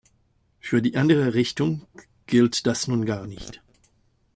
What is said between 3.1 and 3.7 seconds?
nicht.